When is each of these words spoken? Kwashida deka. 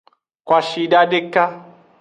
Kwashida 0.45 0.99
deka. 1.11 1.43